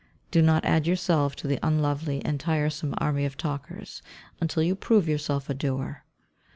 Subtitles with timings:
[0.31, 4.01] Do not add yourself to the unlovely and tiresome army of talkers,
[4.39, 6.03] until you prove yourself a doer.